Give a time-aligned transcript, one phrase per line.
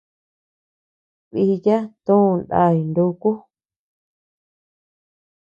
[1.33, 3.31] Diya tö ndáy nuúku.